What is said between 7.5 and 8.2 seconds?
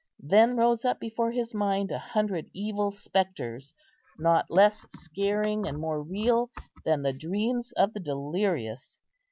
of the